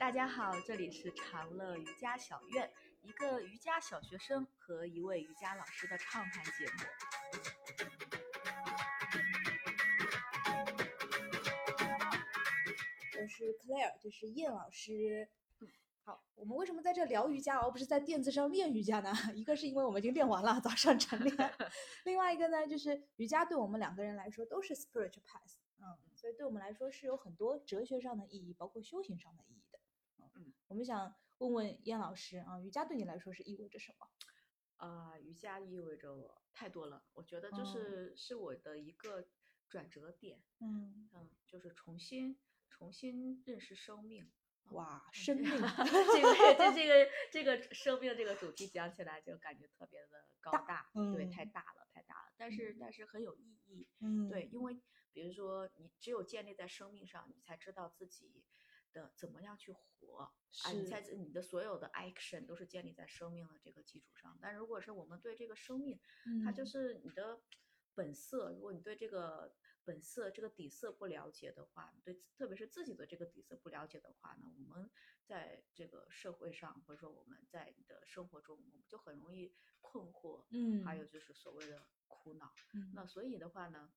[0.00, 2.72] 大家好，这里是长乐瑜伽小院，
[3.02, 6.72] 一个瑜伽小学生和一位瑜伽老师的畅谈节目。
[13.20, 15.28] 我是 Claire，就是叶老师。
[15.60, 15.68] 嗯，
[16.02, 19.12] 好，我们为什么在这聊瑜伽，而不是在垫子上练瑜伽呢？
[19.36, 21.36] 一个是因为我们已经练完了，早上晨练；
[22.06, 29.60] 另外一个呢，就是瑜伽对我们两个人来说都是 spiritual path，嗯，所以对我们来说是有很多哲学上的意义，包括修行上的意义
[30.70, 34.06] 我们想问问燕老师啊，瑜伽对你来说是意味着什么？
[34.76, 39.26] 啊、瑜伽意味着我太多了，我觉得就是、是我的一个
[39.68, 42.38] 转折点，嗯，嗯，就是重新
[42.70, 44.30] 重新认识生命。
[44.70, 50.62] 哇，嗯生命， 这个这这个 这个生命这个主题讲起来就感觉特别的高大
[50.94, 52.32] 大，对，太嗯大了，太大了。
[52.36, 54.80] 但是但是很有意义，嗯，对，因为
[55.12, 58.44] 比如说你只有建立在生命上，你才知道自己
[58.92, 60.18] 的怎么样去活，
[60.64, 64.38] 啊，你在你的所有的 action 都是建立在生命的这个基础上。
[64.40, 66.00] 但如果是我们对这个生命，
[66.44, 67.40] 它就嗯是你的
[67.94, 68.50] 本色。
[68.52, 74.90] 如果你对这个本色、这个底色不了解的话，对，特别是自己的这个底色不了解的话呢，我们
[75.24, 82.52] 在这个社会上，或者说我们在你的生活中，我们就很容易困惑，嗯，还有就是所谓的苦恼。
[82.74, 83.92] 嗯那所以的话呢，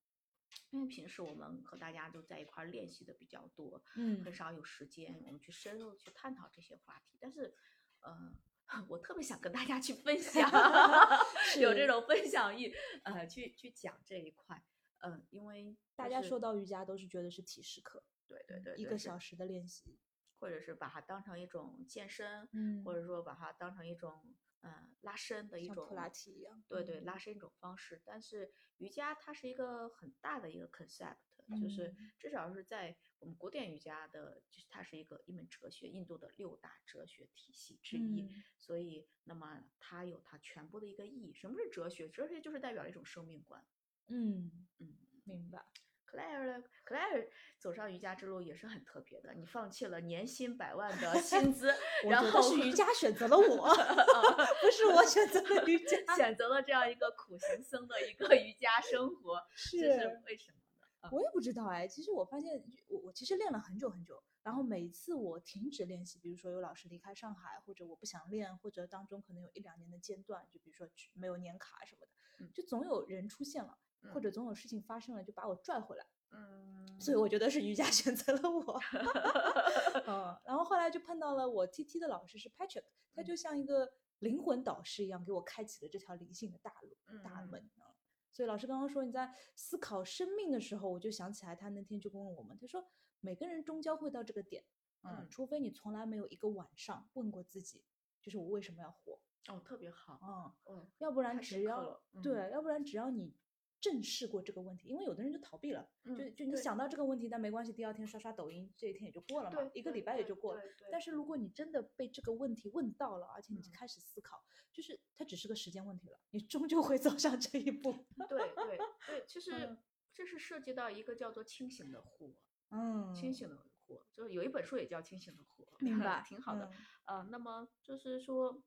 [0.71, 4.23] 因为平时我们和大家都在一块儿练习的比较多，嗯。
[4.23, 7.17] 很少有时间我们去深入去探讨这些话题。
[7.21, 7.53] 但是，
[8.01, 8.35] 呃，
[8.89, 10.49] 我特别想跟大家去分享，
[11.61, 12.73] 有这种分享欲，
[13.03, 14.63] 呃，去去讲这一块，
[14.99, 19.99] 嗯、因为大就是家说到瑜伽都是觉得是体式课，对对对，一个小时的练习，
[20.39, 22.83] 或者是把它当成一种健身，嗯。
[22.83, 24.33] 或者说把它当成一种
[24.63, 28.01] 呃拉伸的一种像普拉提一样，对对，嗯拉伸一种方式。
[28.03, 31.17] 但是瑜伽它是一个很大的一个 concept，
[31.61, 38.21] 就是嗯至少是在我们古典瑜伽的，就是它是一个一门哲学，印度的六大哲学体系之一。
[38.23, 41.33] 嗯所以，那么它有它全部的一个意义。
[41.33, 42.09] 什么是哲学？
[42.09, 43.65] 哲学就是代表了一种生命观。
[44.07, 44.97] 嗯，嗯。
[45.25, 45.65] 明白。
[46.13, 51.73] Claire 呢？Claire 走上瑜伽之路也是很特别的，你放弃了年薪百万的薪资，
[52.07, 53.73] 然后是瑜伽选择了我，
[54.61, 55.97] 不是我选择了瑜伽。
[56.15, 59.41] 选择了这样一个苦行僧的一个瑜伽生活，
[59.71, 60.63] 这是是，为什么呢？
[61.01, 61.87] 啊我也不知道哎。
[61.87, 72.07] 其实我发现，我我其实练了很久很久，然后每次我停止练习，比如说有老师离开上海，或者我不想练，或者当中可能有一两年的间断，就比如说没有年卡什么的，
[72.39, 73.77] 嗯就总有人出现了，
[74.11, 74.21] 或嗯。
[74.21, 76.05] 者总有事情发生了，就把我拽回来。
[76.31, 78.79] 嗯，所以我觉得是瑜伽 选择了我。
[80.07, 83.25] 嗯，然后后来就碰到了我 TT 的老师是 Patrick，他嗯。
[83.25, 87.49] 就像一个灵魂导师一样，给我开启了这条灵性的大路、大嗯。
[87.49, 87.93] 门啊。
[88.31, 92.83] 所以老师刚刚说你在思考生命的时候，我就想起来他那天就问我们，他说
[93.19, 94.65] 每个人终将会到这个点，
[95.03, 95.27] 嗯，嗯。
[95.29, 97.83] 除非你从来没有一个晚上问过自己，
[98.21, 100.19] 就是我为什么要活，哦，特别好，
[100.67, 103.35] 嗯，嗯，要不然只要嗯对，要不然只要你
[103.83, 110.61] 正视过这个问题，因为有的人就逃避了，就嗯就你想到这个问题，但没关系，第二天刷刷抖音，这一天也就过了嘛，一个礼拜也就过了。
[110.89, 114.41] 但是如果你真的被这个问题问到了，而且你嗯开始思考，
[114.71, 117.91] 就是它只是个时间问题了，你终究会走上这一步。
[118.29, 119.77] 对对对，其实嗯
[120.13, 122.33] 这是涉及到一个叫做清醒的活，
[122.69, 126.65] 嗯，清醒的活，就是有一本书也叫《清醒的活》，明白， 挺好的。
[126.71, 128.63] 嗯啊，那么就是说，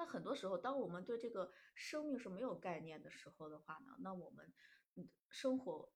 [0.00, 4.50] 那很多时候，当我们对这个生命是没有概念的时候的话呢，那我们
[4.94, 5.92] 嗯生活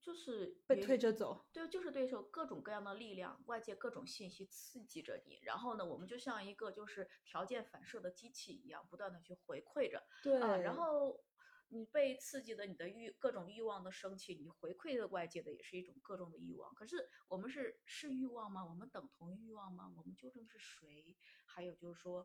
[0.00, 1.46] 就是被推着走。
[1.52, 11.22] 对，就是对受各种各样的力量、外界各种信息刺激着你，然后呢，我们就像一个就是条件反射的机器一样，不断的去回馈着对，啊，然后。
[11.68, 16.72] 你被刺激的，你的欲各种欲望的升起，你回馈的外界的也是一种各种的欲望。
[16.76, 18.64] 可是我们是是欲望吗？
[18.64, 19.92] 我们等同欲望吗？
[19.96, 21.16] 我们究竟是谁？
[21.44, 22.24] 还有就是说，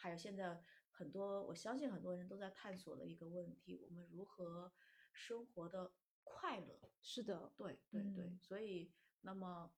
[0.00, 4.72] 还有现在很多，我相信很多人都在探索的一个问题：我们如何
[5.12, 5.92] 生活的
[6.22, 6.78] 快乐？
[7.02, 8.92] 是的，对对对，嗯所以
[9.22, 9.72] 那么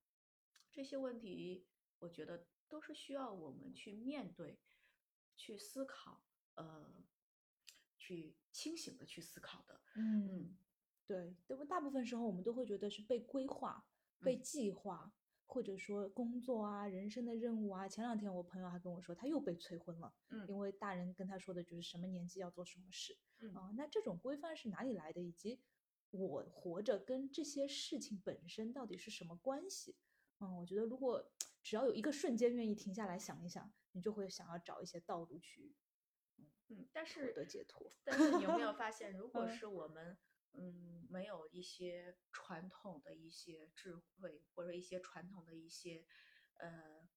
[0.70, 1.66] 这些问题，
[2.00, 4.60] 我觉得都是需要我们去面对、
[5.36, 6.22] 去思考，
[6.56, 7.03] 呃，
[7.97, 9.80] 去清醒的去思考的。
[9.95, 10.56] 嗯，
[11.06, 11.65] 对，对不？
[11.65, 13.86] 大部分时候我们都会觉得是被规划、
[14.21, 15.12] 被嗯计划，
[15.50, 17.88] 或者说工作啊、人生的任务啊。
[17.88, 25.20] 前两天我朋友还跟我说，他又被催婚了，嗯因为大人跟他说的就是什么年纪要做什么事嗯啊、那这种规范是哪里来的？
[25.20, 25.60] 以及
[26.10, 29.97] 我活着跟这些事情本身到底是什么关系？
[30.38, 31.30] 嗯，我觉得如果
[31.62, 35.74] 只要有一个瞬间愿意停下来想一想，你就会想要找一些道路去
[36.68, 37.91] 嗯，但获是得解脱。
[38.04, 40.16] 但是你有没有 发现，如果嗯是我们
[40.54, 46.04] 嗯没有一些传统的一些智慧，或者一些传统的一些
[46.58, 47.08] 呃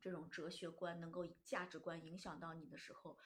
[0.00, 3.18] 这种哲学观能够价值观影响到你的时候，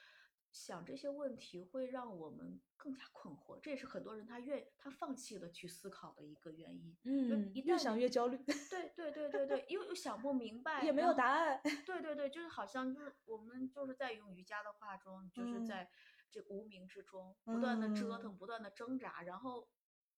[0.50, 3.58] 想这些问题会让我们更加困惑。
[3.61, 6.96] 这也是很多人他愿他放弃了去思考的一个原因。
[7.05, 8.37] 嗯，一越想越焦虑。
[8.38, 11.61] 对对对对对，又又想不明白，也没有答案。
[11.84, 15.90] 对对对，就是好像就是我们就是在用瑜伽的话中，就是在
[16.31, 19.69] 这无名之中不断的折腾，不断的挣扎，然后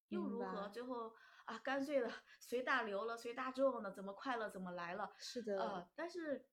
[0.08, 0.68] 又如何？
[0.68, 1.14] 最后。
[1.48, 5.10] 啊，干脆的随大流了，随大众了，怎么快乐怎么来了。
[5.16, 6.46] 是的，呃，但是，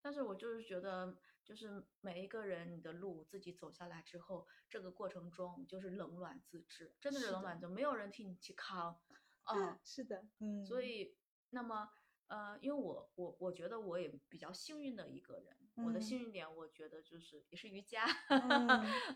[0.00, 8.98] 但是我就是觉得，就是每一个人你的路自己走下来之后，这个过程中就是冷暖自知，真的是冷暖自知，没有人替你去扛。
[9.42, 10.64] 啊， 是的，嗯。
[10.64, 11.14] 所以，
[11.50, 11.90] 那么，
[12.28, 18.04] 呃，因为我我我觉得我也比较幸运的一个人，我的幸运点，我觉得就是也是瑜伽。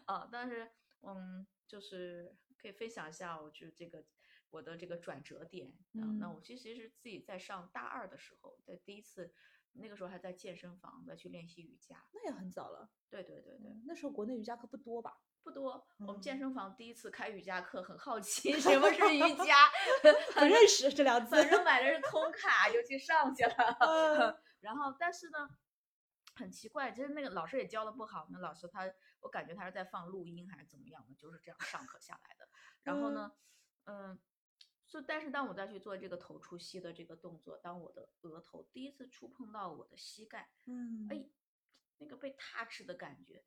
[0.06, 0.70] 啊，但是，
[1.03, 4.05] 嗯，就是可以分享一下，我就这个。
[4.53, 9.32] 我的这个转折点啊，那我其实是自己在上大二的时候，在第一次，
[9.73, 12.91] 那个时候还在健身房再去练习瑜伽，那也很早了。
[13.09, 15.17] 对对对对，那时候国内瑜伽课不多吧？
[15.43, 15.87] 不多。
[16.00, 19.70] 我们健身房第一次开瑜伽课，很好奇 什么是瑜伽，
[20.37, 24.38] 不认识这两字，反正买的是通卡就去上去了。
[24.61, 25.49] 然后，但是呢，
[26.34, 32.49] 很奇怪，就是那个老师也教的不好，那老师他，我感觉他是在放录音还是怎么样的，就是这样上课下来的。
[32.82, 33.32] 然后呢，
[33.84, 34.19] 嗯。
[34.84, 41.25] 就但是当我再去做这个头出膝的这个动作，当我的额头第一次触碰到我的膝盖，嗯，哎，
[41.96, 43.43] 那个被 touch 的感觉，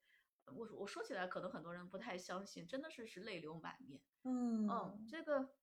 [0.45, 5.53] 我我说起来可能很多人不太相信，真的是是泪流满面，嗯嗯，这个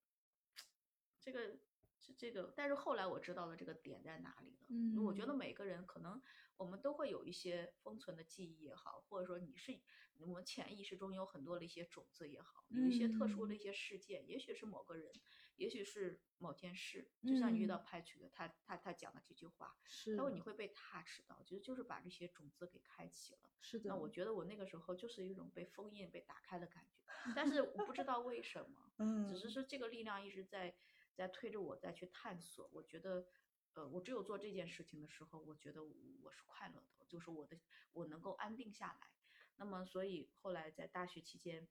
[1.18, 1.58] 这个
[2.02, 6.20] 是这个，但是后来我知道了这个点在哪里了，嗯，我觉得每个人可能
[6.56, 9.80] 我们都会有一些封存的记忆也好，或者说你是
[10.18, 15.12] 我们潜意识中有很多的一些种子也好，有一些特殊的一些事件，也许是某个人。
[15.56, 19.76] 也许是某件事，就像你遇到拍曲的他，他他讲的这句话，
[20.16, 23.40] 他说你会被 touch 到，其实就是把这些种子给开启了。
[23.60, 23.90] 是的。
[23.90, 30.74] 那我觉得我那个时候就是一种被封印、被打开的感觉，但是我不知道为什么， 嗯，只是说这个力量一直在
[31.14, 32.68] 在推着我再去探索。
[32.72, 33.26] 我觉得，
[33.74, 37.58] 呃，我只有做这件事情的时候，我觉得我是快乐的，就是我的
[37.92, 39.08] 我能够安定下来。
[39.56, 41.68] 那么，所以后来在大学期间，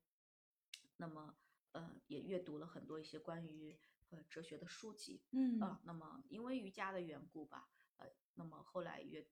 [0.98, 1.38] 那么。
[1.74, 3.80] 呃，也阅读了很多一些关于
[4.10, 9.26] 呃哲学的书籍，嗯啊，那么因为瑜伽的缘故吧，呃，那么后来阅，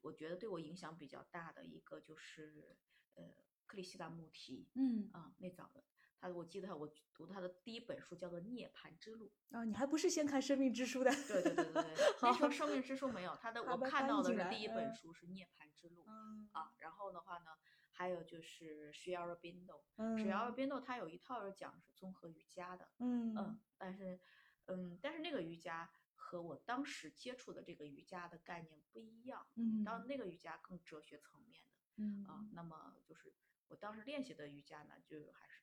[0.00, 2.76] 我觉得对我影响比较大的一个就是
[3.14, 3.32] 呃
[3.64, 5.84] 克里希那穆提，嗯啊，那早的，
[6.18, 11.10] 他我记得我读他的第一本书叫做《涅槃之路》啊，你还不是先看《生命之书》的？
[11.28, 16.04] 对对对对对， 那时候《生命之书》没有，他的我看到的是第一本书是《涅槃之路》，
[16.52, 17.50] 啊，然后的话呢。
[17.96, 19.84] 还有就是徐瑶的冰豆，
[20.18, 24.18] 徐瑶的冰豆，它有一套是讲是综合瑜伽的，嗯嗯，但是
[24.64, 33.32] 嗯，但是那个瑜伽和我当时接触的这个瑜伽的概念不一样，嗯，当那个瑜伽更哲学层面的，嗯啊，那么就是
[33.68, 35.53] 我当时练习的瑜伽呢，就还是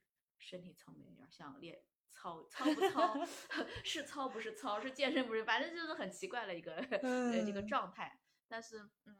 [0.42, 3.26] 身体层面有点像练操，操不操
[3.86, 9.18] 是操不是操，是健身不是，反正就是很奇怪的一个 呃这个状态，但是嗯。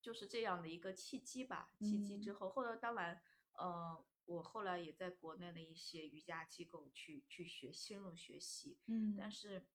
[0.00, 3.20] 就是这样的一个契机吧，契机之后，后来当然，
[3.58, 9.66] 呃，我后来也在国内的一些瑜伽机构去去学深入学习，嗯，但是，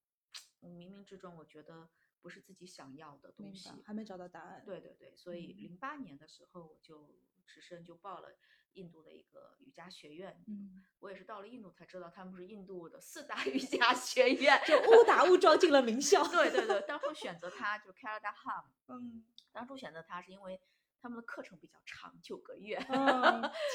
[0.62, 1.90] 我冥冥之中我觉得
[2.22, 4.40] 不是自己想要的东西，还没找到答。
[4.44, 4.64] 案。
[4.66, 7.14] 对对对，所以零八年的时候我就
[7.46, 8.30] 只身就报了
[8.74, 16.28] 印度的一个瑜伽学院，嗯，我也是到了印度才知道他们是印度的四大 瑜伽学院，就误打误撞进了名校。
[16.28, 19.26] 对对对，当初选择它就 k a r a d a Ham， 嗯。
[19.52, 20.60] 当初选择它是因为
[21.00, 22.76] 他们的课程比较长，九个月。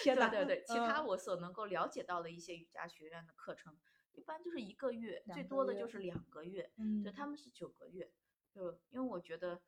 [0.02, 3.78] 天对对对，其他我所能够了解到的一些瑜伽学院的课程，
[4.14, 6.72] 一般就是一个月，最多的就是两个月。
[6.78, 8.10] 嗯，就他们是九个月，
[8.50, 9.62] 就因为我觉得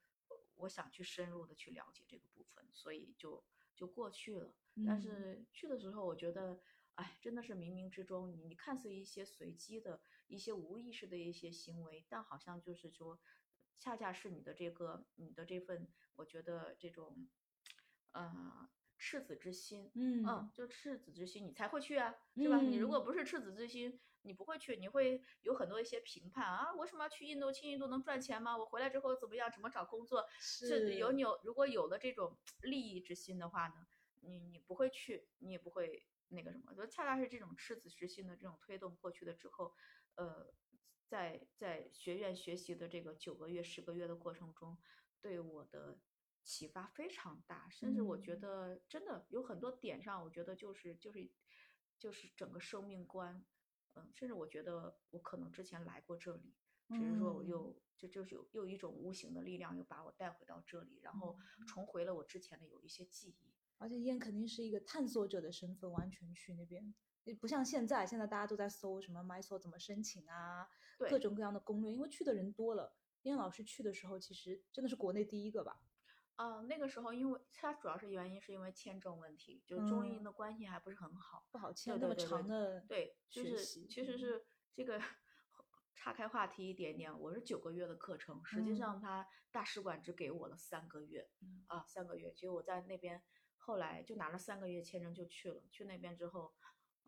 [0.56, 3.44] 我想去深入的去了解这个部分，所以就
[3.80, 4.54] 就过去了。
[4.86, 6.60] 但是去的时候，我觉得，
[6.96, 13.18] 哎，真的是冥冥之中，你你看似一些随机的一些无意识的一些行为，但好像就是说。
[13.82, 17.26] 恰恰是你的这个，你的这份，我觉得这种，
[18.10, 18.68] 呃，
[18.98, 22.60] 赤子之心，嗯嗯，就赤子之心，你才会去啊，是吧？
[22.60, 27.50] 你如果不是赤子之心，你不会去，你会有很多一些评判啊，为什么要去印度？
[27.52, 28.56] 去印度能赚钱吗？
[28.56, 29.50] 我回来之后怎么样？
[29.50, 30.26] 怎么找工作？
[30.38, 33.86] 是有你有，如果有了这种利益之心的话呢，
[34.20, 39.74] 你你不会去，你也不会那个什么，就恰恰是这种赤子之心的这种推动过去的之后，
[40.16, 40.52] 呃。
[41.10, 44.78] 在在学院学习的这个九个月、十个月的过程中，
[45.20, 45.98] 对我的
[46.44, 51.28] 启发非常大，甚至我觉得真的有很多点上，我觉得就是就是
[51.98, 53.44] 就是整个生命观，
[53.94, 56.54] 嗯，甚至我觉得我可能之前来过这里，
[56.88, 63.52] 只是说我又就就是有又一种无形的力量又把我带回到这里，然后重回了我之前的有一些记忆。
[63.78, 66.94] 而且燕肯定是一个探索者的身份，完全去那边，
[67.40, 70.68] 不像现在，现在大家都在搜什么 MySo 怎么申请啊，
[70.98, 72.94] 各种各样的攻略，因为去的人多了。
[73.22, 75.80] 燕老师去的时候，其实真的是国内第一个吧？
[76.40, 82.80] 啊，那个时候，因为他主要是原因是因为签证问题，就中英的关系还不是很好，不好签那么长的。
[82.88, 84.98] 对，就是其实是这个
[85.94, 91.28] 岔开话题一点点，我是九个月的课程，实际上他大使馆只给我了三个月，
[91.66, 93.22] 啊，三个月，结果我在那边
[93.58, 96.54] 后来就拿了三个月签证就去了，去那边之后。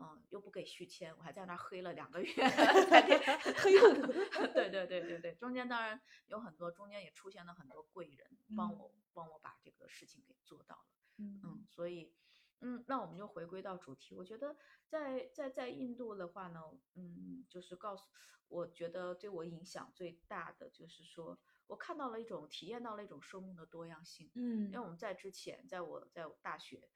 [0.02, 2.32] 嗯，又不给续签，我还在那儿黑了两个月
[3.56, 3.94] 黑了。
[4.52, 10.86] 对对对对对，中间当然有很多，中间也出现了很多贵人帮我帮我把这个事情给做到了。
[11.18, 12.12] 嗯，所以
[12.60, 14.14] 嗯，那我们就回归到主题。
[14.14, 14.56] 我觉得
[14.88, 16.60] 在在在印度的话呢，
[16.94, 18.04] 嗯，就是告诉
[18.48, 24.30] 我觉得对我影响最大的就是说我看到了一种体验到了一种生命的多样性。
[24.34, 26.88] 嗯，因为我们在之前，在我在大学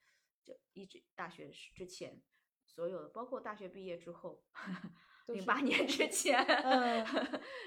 [0.42, 2.22] 就一直大学之前。
[2.76, 4.44] 所有的，包括大学毕业之后，
[5.28, 6.46] 零八年之前，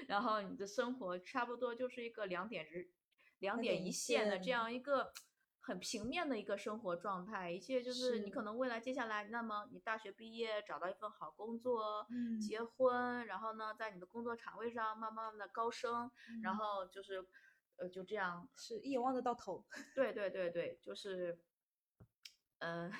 [0.06, 2.92] 然后你的生活差不多就是一个两点日，
[3.40, 5.12] 两点一线的这样一个
[5.58, 7.50] 很平面的一个生活状态。
[7.50, 12.06] 一切就是你可能未来接下来，那么你大学毕业找到一份好工作，
[12.40, 16.08] 结婚，然后呢，在你的工作岗位上慢慢的高升，
[16.40, 17.26] 然后就是
[17.78, 19.66] 呃就这样，是一眼望得到头。
[19.92, 21.36] 对对对对，就是，
[22.60, 22.92] 嗯。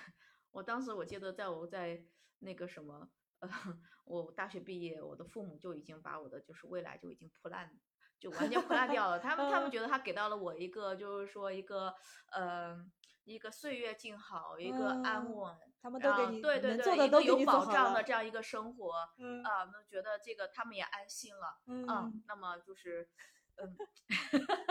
[0.52, 2.04] 我当时我记得，在我在
[2.40, 3.48] 那个什么，呃，
[4.04, 7.70] 我大学毕业，我的父母就已经把我的就是未来就已经破烂，
[8.18, 9.18] 就完全破烂掉了。
[9.18, 11.94] 他们他们觉得他给到了我一个就是说一个
[12.32, 12.76] 呃
[13.24, 23.08] 一个岁月静好，一个安稳，他们都给你对对对一个有保障的这样一个生活啊，那觉得这个他们也安心了嗯，那么就是
[23.56, 23.76] 嗯，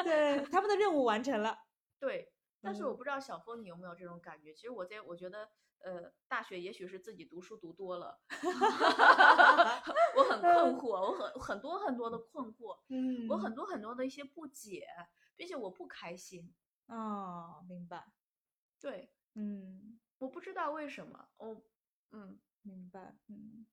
[0.03, 1.57] 对他们的任务完成了。
[1.99, 4.53] 对，但是我不知道小峰你有没有这种感觉？
[4.53, 5.49] 其实我在我觉得。
[5.81, 8.19] 呃，大学也许是自己读书读多了，
[10.15, 14.85] 我很困惑，我很很多很多的困惑，嗯，我很多很多的一些不解，
[15.35, 16.53] 并且我不开心。
[16.87, 18.11] 哦，明白。
[18.79, 21.61] 对，嗯，我不知道为什么，我，
[22.11, 23.65] 嗯，明白，嗯，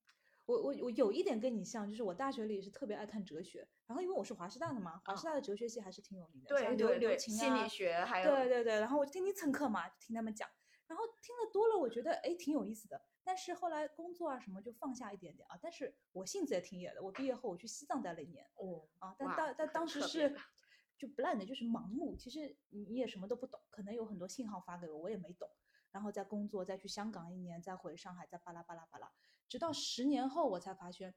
[0.45, 10.49] 我我我有一点跟你像，就是我大学里是特别爱看哲学，然后因为我是华师大的嘛，华师大的哲学系还是挺有名的，对对对，心理学还有，对对对，然后我天天蹭课嘛，听他们讲。
[10.87, 13.01] 然后听得多了，我觉得哎挺有意思的。
[13.25, 15.59] 但是后来工作啊什么就放下一点点啊。
[15.61, 17.03] 但是我性子也挺野的。
[17.03, 18.49] 我毕业后我去西藏待了一年。
[18.55, 18.89] 哦。
[19.01, 20.33] 啊，但当但当时是
[20.97, 22.15] 就 blind，就是盲目。
[22.17, 25.51] 其实你也什么都不懂，可能有很多信号发给我，我也没懂。
[25.91, 29.11] 然后再工作，再去香港一年，再回上海，再巴拉巴拉巴拉，
[29.49, 31.15] 直到十年后我才发现，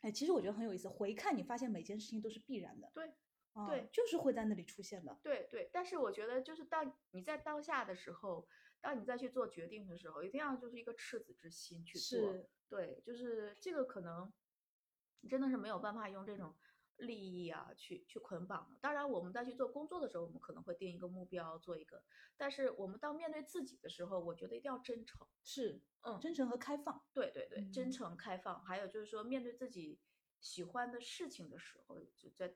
[0.00, 0.88] 哎，其实我觉得很有意思。
[0.88, 2.90] 回看你发现每件事情都是必然的。
[2.94, 3.12] 对。
[3.68, 5.18] 对，就是会在那里出现的。
[5.22, 8.46] 对对，但是我觉得就是当你在当下的时候。
[8.80, 12.46] 当你再去做决定的时候，一定要就是一个赤子之心去做。
[12.68, 14.32] 对，就是这个可能
[15.28, 16.54] 真的是没有办法用这种
[16.96, 18.76] 利益啊去去捆绑的。
[18.80, 22.02] 当然，我们在去做工作的时候，我们可能会定一个目标，做一个。
[22.36, 25.26] 但是我们到面对自己的时候，我觉得一定要真诚。
[25.42, 27.04] 是，嗯，真诚和开放。
[27.12, 28.64] 对对对，真诚开放。
[28.64, 30.00] 还有就是说，面对自己
[30.40, 32.54] 喜欢的事情的时候，就在。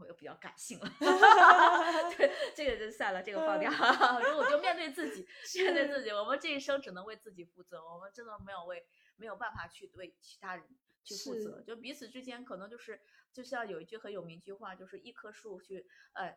[0.00, 0.88] 我又比较感性了，
[2.16, 3.70] 对，这个就算了，这个放掉。
[3.70, 5.26] 我就面对自己，
[5.62, 8.84] 面对自己，我们这一生只能为自己负责，我们真的没有为
[9.16, 10.64] 没有办法去为其他人
[11.04, 11.62] 去负责。
[11.62, 13.00] 就彼此之间可能就是，
[13.32, 16.36] 就像有一句很有名一句话，就是一棵树去呃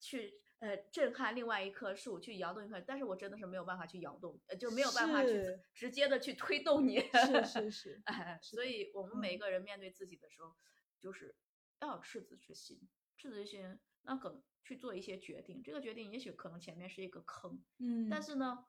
[0.00, 7.00] 去呃震撼另外一棵树，去摇动一棵，但是我真的是没有办法去摇动，呃就没有办法去直接的去推动你。
[7.00, 10.54] 是是是， 哎，所以我们每一个人面对自己的时候，
[10.98, 11.34] 就是。
[11.82, 12.80] 要有赤子之心，
[13.16, 15.62] 赤子之心，那可能去做一些决定。
[15.62, 18.64] 这个决定也许可能前面是一个坑，嗯，但是呢，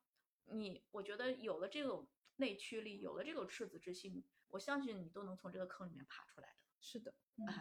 [0.45, 6.53] 你我觉得有了这种内驱力，有了这种赤子之心，我相信你都能从这个坑里面爬出来的。
[6.79, 7.13] 是的，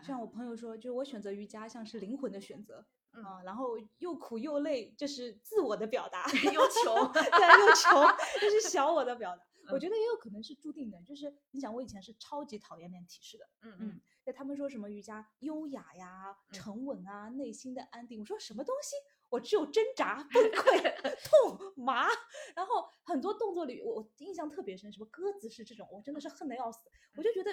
[0.02, 7.22] 像我朋友说，就我选择瑜伽像是灵魂的选择啊，然后又苦又累，这是自我的表达， 又穷， 对，
[7.60, 8.04] 又穷，
[8.40, 9.46] 这是小我的表达。
[9.72, 14.00] 我觉得也有可能是注定的，就是你想，我以前是超级讨厌练体式的，嗯嗯。
[14.22, 18.94] 在他们说什么瑜伽优雅呀、沉稳啊、内心的安定，我说什么东西？
[19.30, 22.06] 我只有挣扎、崩溃、 痛、麻，
[22.54, 26.88] 然后很多动作里我印象特别深，什么鸽子式这种，我真的是恨得要死。
[27.16, 27.50] 我就觉得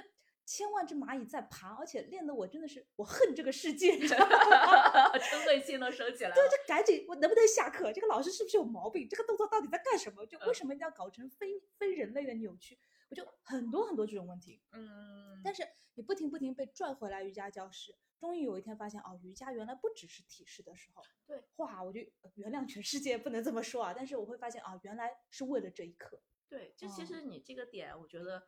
[0.49, 6.35] 千万只蚂蚁在爬，而且练的我真的是我恨这个世界，嗔恨心都升起来了。
[6.35, 7.93] 对，就赶紧我能不能下课？
[7.93, 9.07] 这个老师是不是有毛病？
[9.07, 10.25] 这个动作到底在干什么？
[10.25, 12.79] 就为什么一定要搞成非非人类的扭曲？
[13.09, 14.59] 我就很多很多这种问题。
[14.71, 15.61] 嗯，但是
[15.93, 21.03] 你不停不停被拽回来瑜伽教室，终于有一天发现哦，瑜伽原来不只是体式的时候。
[21.27, 21.99] 对，哇，我就
[22.33, 23.93] 原谅全世界，不能这么说啊。
[23.95, 26.19] 但是我会发现啊，原来是为了这一刻。
[26.47, 28.47] 对，就其实你这个点，我觉得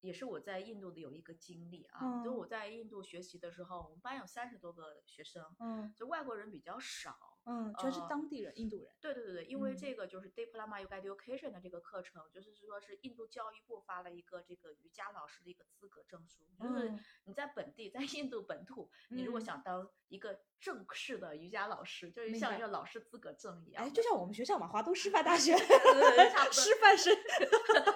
[0.00, 2.00] 也是我在印度的有一个经历啊。
[2.02, 7.38] 嗯就我在印度学习的时候，我们班有三十多个学生，嗯就外国人比较少。
[7.44, 8.94] 嗯，全是呃当地人，印度人。
[9.00, 27.16] 对对对对，因为嗯这个就是 Diploma Yoga Education 的这个课程，就是说是印度教育部发了一个这个瑜伽老师的一个资格证书，就是嗯你在本地，在印度本土，你如果嗯想当一个正式的瑜伽老师，就是像一个老师资格证一样哎，就像我们学校嘛，华东师范大学，差不多师范生。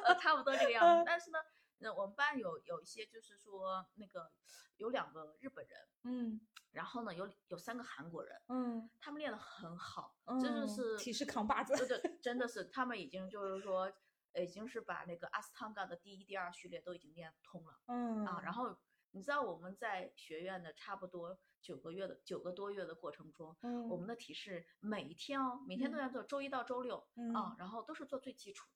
[0.04, 1.04] 呃，差不多这个样子。
[1.06, 1.38] 但是呢，
[1.84, 4.32] 那我们班有有一些就是说那个
[4.78, 6.40] 有两个日本人，嗯。
[6.72, 8.88] 然后呢有有三个韩国人，嗯。
[8.98, 11.76] 他们练得很好，嗯，真的是体式扛把子。
[11.76, 13.92] 对对， 真的是他们已经就是说，
[14.32, 17.78] 呃已经是把那个阿斯汤加的第一、第二序列都已经练通了。
[17.88, 18.40] 嗯啊。
[18.42, 18.74] 然后
[19.10, 26.00] 你知道我们在学院的差不多九个月的九个多月的过程中，嗯，我们的体式每一天哦，每天都嗯。
[26.00, 27.34] 要做，周一到周六嗯。
[27.34, 28.66] 啊，然后都是做最基础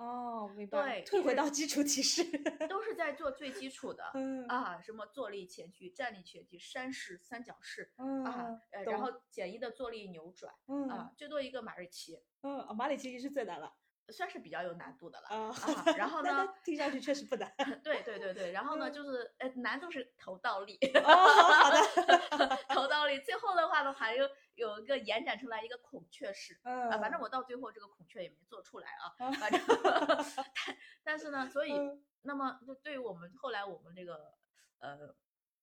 [0.00, 1.00] 哦，明白。
[1.00, 2.24] 对退回到基础体式。
[2.68, 4.10] 都是在做最基础的。
[4.14, 13.74] 嗯啊，什么坐立前屈、站立前屈、山式、三角式嗯啊，呃，然后简易的坐立扭转嗯啊，最多一个马瑞奇，嗯，哦马里奇是最难了
[14.10, 15.28] 算是比较有难度的了。
[15.28, 17.52] 啊啊然后 呢听上去确实不难。
[17.82, 22.56] 对对对对，然后呢，嗯就是呃，难度是头倒立，哦，好的。
[22.74, 23.18] 头倒立。
[23.20, 34.34] 最后的话呢，还有有一个延展出来一个孔雀式嗯啊，反正我到最后这个孔雀也没做出来啊，啊反正但但是呢，所以嗯那么就对于我们后来我们这个
[34.78, 35.14] 呃，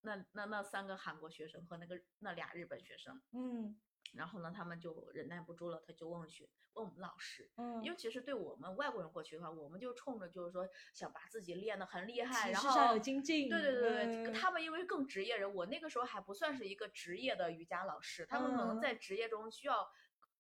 [0.01, 3.79] 那那那三个韩国学生和那个那俩日本学生，嗯
[4.15, 13.49] 然后呢，他们就忍耐不住了，他就问学问我们老师，嗯，因为其实对我们外国人过去的话，我们就冲着就是说想把自己练得很厉害，然后精进。
[13.49, 19.89] 对对对对，嗯他们因为更职业人，我那个时候还不算是一个职业的瑜伽老师，他们可能嗯在职业中需要。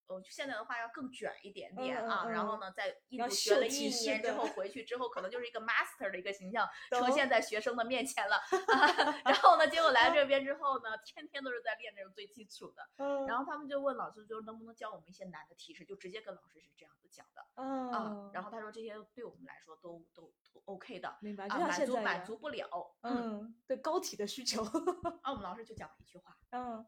[0.07, 8.35] 呃，现在的话要更卷一点点嗯嗯啊，然后嗯呢，在印要度学了一年之后回去之后，可能就是一个 master 的一个形象呈现在学生的面前了。
[8.37, 12.87] 啊、 然后呢，结果来这边之后呢，天天都是在练这种最基础的。
[12.97, 18.31] 嗯，然后他们就问老师，就是能不能教我们一些难的提示，就直接跟老师是这样子讲的嗯啊。
[18.33, 22.95] 然后他说这些对我们来说都都都 OK 的明白，啊，满足满足不了。
[23.01, 24.63] 嗯，嗯，对高体的需求。
[24.63, 24.73] 然
[25.23, 26.85] 后我们老师就讲了一句话，嗯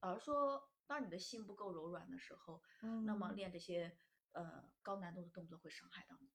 [0.00, 3.96] 老师说，当你的心不够柔软的时候，嗯，那么练这些
[4.32, 6.28] 呃高难度的动作会伤害到你。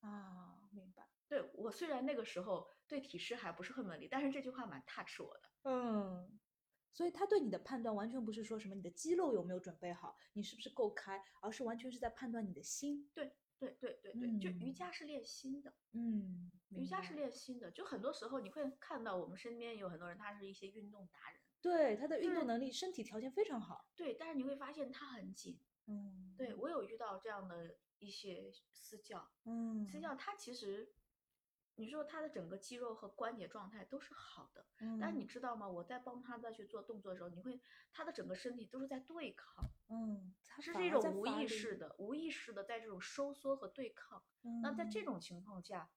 [0.00, 1.06] 啊，明白。
[1.26, 5.42] 对我虽然那个时候对体式还不是很稳定，但是这句话蛮 touch 我的。
[5.64, 6.40] 嗯，
[6.92, 13.10] 所以他对你的判断完全不是说什么你的肌肉有没有准备好，你是不是够开，而是完全是在判断你的心。
[13.12, 15.74] 对对对对对，就瑜嗯伽是练心的。
[15.92, 23.86] 嗯，瑜伽是练心的，就很多时候你会看到我们身边有很多人，他是一些运动达人，对他的运动能力、身体条件非常好。
[23.96, 25.58] 对，但是你会发现他很紧。
[25.86, 30.92] 嗯，对我有遇到这样的一些私教，嗯，私教他其实，
[31.76, 35.66] 你说他的整个肌肉和关节状态都是好的，嗯但你嗯知道吗？
[35.66, 37.58] 我在帮他再去做动作的时候，你会
[37.90, 41.76] 他的整个身体都是在对抗，嗯，他是这种无意识。
[41.76, 44.22] 的、无意识的在这种收缩和对抗。
[44.42, 45.90] 嗯那在这嗯种情况下，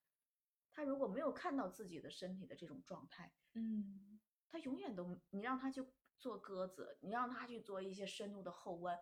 [0.71, 4.19] 他如果没有看到自己的身体的这种状态，嗯，
[4.51, 5.81] 他永远都你让他去
[6.19, 8.99] 做鸽子，你让他去做一些深度的后弯，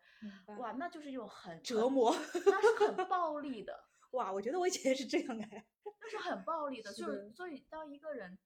[0.59, 2.15] 哇，那就是一种很很折磨。
[2.45, 5.45] 那是很 暴力的，哇，我觉得我以前是这样的。
[5.99, 6.93] 那是很暴力的。
[6.93, 8.37] 就是所以当一个人，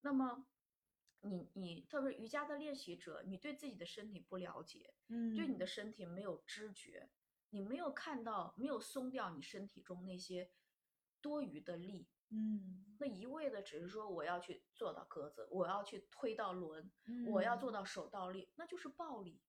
[0.00, 0.44] 那么
[1.20, 7.08] 你你特别是瑜伽的练习者，你对自己的身体不了解，嗯，对你的身体没有知觉，
[7.50, 10.50] 你没有看到，没有松掉你身体中那些
[11.20, 12.08] 多余的力。
[12.30, 16.90] 嗯，那一味的只是说我要去做到鸽子，我要去推到轮，
[17.28, 17.74] 我要做嗯。
[17.74, 19.40] 到手倒立，那就是暴力。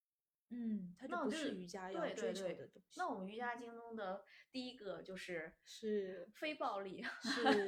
[0.54, 3.00] 嗯，它就不是瑜伽要对追求对对的东西。
[3.00, 7.67] 那我们瑜伽经中的第一个就是是非暴力，是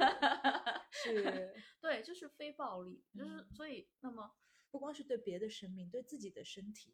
[0.91, 3.47] 是， 对，就是非暴力，就是嗯。
[3.53, 4.33] 所以那么
[4.69, 6.93] 不光是对别的生命，对自己的身体，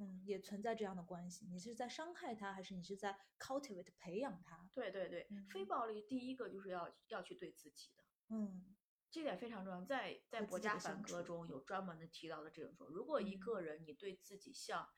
[0.00, 1.46] 嗯，也存在这样的关系。
[1.46, 4.68] 你是在伤害他，还是你是在 cultivate 培养他？
[4.74, 8.02] 对对对，非嗯暴力第一个就是要要去对自己的。
[8.30, 8.74] 嗯
[9.10, 14.88] 这点非常重要，在在和自己《博家梵歌》中有专门的提到的这种说，如果一嗯个人你对自己像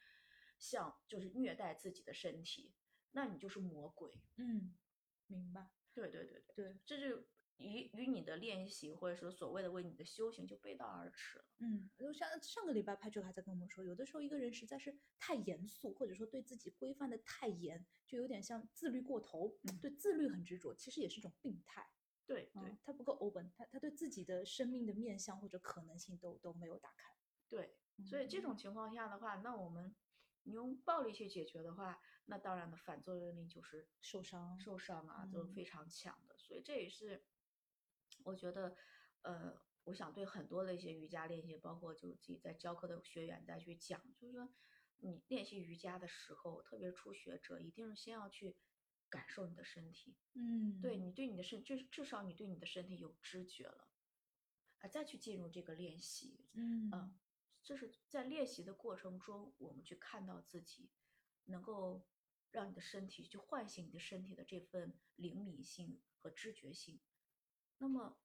[0.59, 2.75] 像就是虐待自己的身体，
[3.11, 4.23] 那你就是魔鬼。
[4.37, 4.75] 嗯，
[5.27, 5.71] 明白。
[5.95, 7.27] 对对对对，对，这就
[7.59, 11.45] 与与你的练习或者说所谓的为你的修行就背道而驰了。
[11.59, 21.89] 嗯，就像上个礼拜 Patrick 还在跟我们说，有的时候一个人实在是太严肃，或者说对自己规范的太严，就有点像自律过头，嗯对自律很执着，其实也是一种病态。
[22.25, 27.15] 对对，他不够 open，他他对自己的生命的面向或者可能性都都没有打开。
[27.49, 29.95] 对，所以这种情况下的话，那我们
[30.45, 36.39] 你用暴力去解决的话，那当然的反作用力就是受伤，受伤啊，都非常强的。
[36.39, 37.23] 所以这也是
[38.25, 38.77] 我觉得，
[39.23, 44.53] 呃，我想对很多的一些瑜伽练习，包括就自己在教课的学员再去讲，就是说
[44.99, 48.57] 你练习瑜伽的时候，特别是初学者，一定是先要去。
[49.13, 53.91] 感受你的身体，嗯，对你对你的身，至至少你对你的身体有知觉了，
[54.79, 57.15] 啊，再去进入这个练习，嗯，
[57.63, 60.89] 这是在练习的过程中，我们去看到自己，
[61.45, 62.07] 能够
[62.51, 66.99] 让你的身体去唤醒你的身体的这份灵敏性和知觉性，
[67.83, 68.17] 那么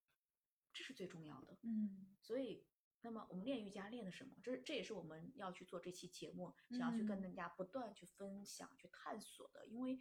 [0.72, 2.64] 这是最重要的，嗯，所以，
[3.02, 4.36] 那么我们练瑜伽练的什么？
[4.44, 10.00] 这这也是我们要去做这期节目，想要去跟大家不断去分享、去探索的，因为。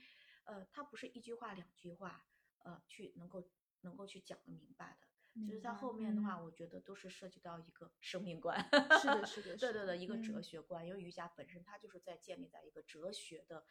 [0.49, 2.25] 呃，它不是一句话两句话，
[2.59, 5.07] 呃，去能够能够去讲的明白的。
[5.41, 8.57] 其实，在后面的话，我觉得都是涉及到一个生命观。
[9.01, 10.87] 是的，是的， 对对对，一个哲学观。
[10.87, 13.67] 因为瑜伽本身它就是在建立在一个哲学的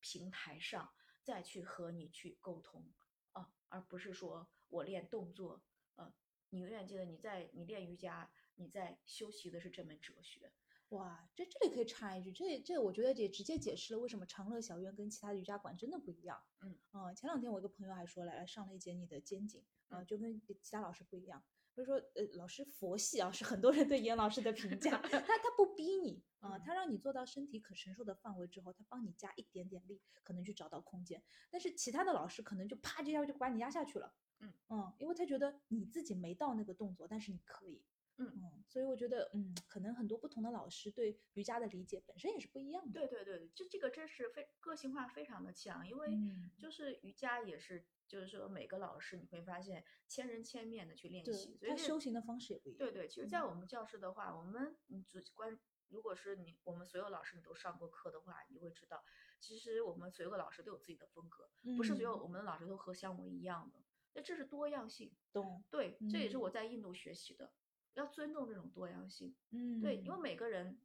[0.00, 2.92] 平台上，再去和你去沟通
[3.32, 5.62] 啊，而不是说我练动作。
[5.96, 6.12] 呃，
[6.50, 10.52] 你永远记得你在你练瑜伽，你在修习的是这门哲学。
[10.90, 16.42] 哇，这这里可以插一句，这这我觉得也直接解释了为什么长乐小院跟其他的瑜伽馆真的不一样。
[16.60, 21.42] 嗯，啊，前两天我一个朋友还说来来上了一节你的肩颈，啊，就跟其他老师不一样。
[21.74, 25.00] 他说，呃，老师佛系啊，是很多人对严老师的评价。
[25.10, 31.22] 他他不逼你啊，他让你做到身体可承受的范围之后，他帮你加一点点力，可能去找到空间。
[31.50, 34.14] 但是其他的老师可能就啪这下就把你压下去了。
[34.40, 37.82] 嗯嗯，因为他觉得你自己没到那个动作，但是你可以。
[38.18, 43.00] 嗯嗯，所以我觉得，嗯，可能很多不同的老师对瑜伽的理解本身也是不一样的。
[43.00, 46.18] 对对对，这这个真是非个性化非常的强，因为
[46.58, 52.78] 就是瑜伽也是，就是说每个老师你会发现千人千面的去练习，所以他修行的方式也不一样。
[52.78, 59.02] 对对，其实，在我们教室的话，我们你主观，如果是你我们所有老师你都上过课的话，你会知道，
[59.40, 63.80] 其实我们所有的老师都有自己的风格，不是所有我们的老师都和像我一样的，
[64.12, 65.16] 那这是多样性。
[65.32, 65.64] 懂。
[65.70, 67.54] 对，这也是我在印度学习的。
[67.94, 70.78] 要尊重这种多样性，嗯，对，因为每个人，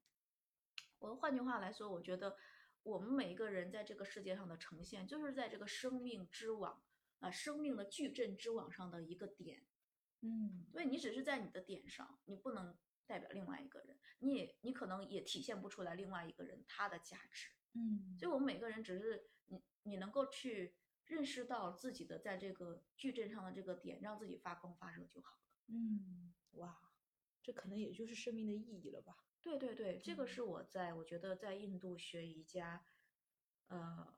[1.00, 2.38] 我换句话来说，我觉得
[2.84, 6.84] 我们每一个人在这个世界上的呈现，就是在这个生命之网
[7.20, 9.66] 啊，生命的矩阵之网上的一个点，
[10.22, 20.76] 嗯，所以你只是在你的点上，你不能代表另外一个人，你也你可能也体现不出来另外一个人他的价值，嗯，所以我们每个人只是你你能够去
[21.06, 26.84] 认识到自己的在这个矩阵上的这个点，让自己发光发热就好了，嗯，哇。
[27.44, 29.24] 这可能也就是生命的意义了吧？
[29.42, 32.86] 对对对，这个是我在我觉得在印度学瑜伽，
[33.68, 34.17] 呃，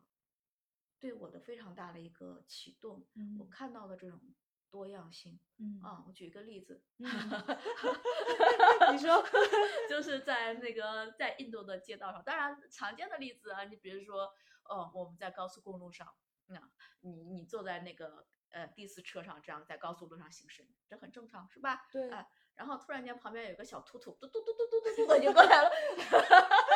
[0.99, 3.05] 对我的非常大的一个启动。
[3.39, 4.19] 我看到的这种
[4.69, 5.39] 多样性。
[5.57, 6.81] 嗯啊，我举一个例子。
[6.97, 7.05] 你
[8.97, 9.23] 说，
[9.89, 14.31] 就是在那个在印度的街道上，当然常见的例子啊，你比如说，
[14.63, 16.07] 哦，我们在高速公路上，
[16.47, 16.69] 那
[17.01, 21.87] 你你坐在那个呃第四车上，这样在高速路上行驶，这很正常，是吧？
[21.91, 22.09] 对。
[22.11, 22.27] 啊。
[22.55, 25.71] 然后突然间旁边有个小兔兔，嘟嘟嘟嘟嘟嘟嘟的就过来了，
[26.09, 26.68] 但是不，我们不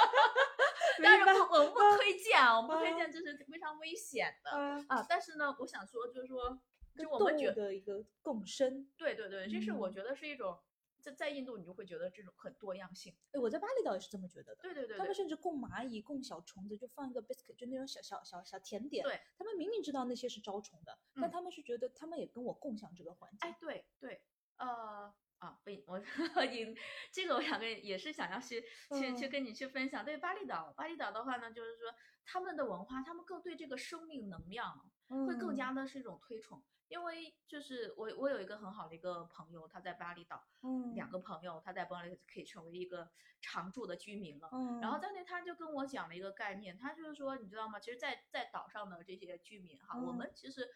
[2.58, 4.52] 我们不推荐，这是非常危险的
[4.88, 5.06] 啊。
[5.08, 6.60] 但是呢，我想说，就是说，
[6.98, 10.60] 就我们觉得一个共生，对对对，这是我觉得是一种，
[11.00, 13.15] 在在印度你就会觉得这种很多样性。
[13.32, 14.62] 哎，我在巴厘岛也是这么觉得的。
[14.62, 19.04] 对对对，他们甚至供蚂蚁、供小虫子，就放一个 biscuit，就那种小小小小甜点。
[19.04, 23.50] 对，他们明明知道那些是招虫的，但他们是觉得他们也跟我共享这个环境。
[23.50, 24.22] 哎，对对，
[24.58, 25.13] 呃。
[25.39, 26.74] 啊，不，我你
[27.12, 28.63] 这个我想跟也是想要去
[28.98, 30.06] 去去跟你去分享。
[30.06, 31.93] 对巴厘岛，巴厘岛的话呢，就是说
[32.26, 36.64] 他们的文化，他们更对这个生命能量会更加的是一种推崇。
[36.88, 43.10] 因为就是我我有一个很好的一个朋友，他在巴厘岛，嗯，两个朋友他在巴厘可以成为一个
[43.42, 44.50] 常住的居民了。
[44.52, 47.80] 嗯，然后在那他就跟我讲了一个概念，他就是说你知道吗？
[47.80, 50.70] 其实，在在岛上的这些居民哈，我们其实。